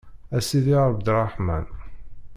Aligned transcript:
A 0.35 0.39
Sidi 0.47 0.75
Ɛebderreḥman. 0.85 1.65